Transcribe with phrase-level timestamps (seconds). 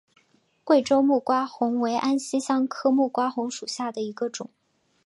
[0.63, 4.49] 贵州木瓜红为安息香科木瓜红属下的一个种。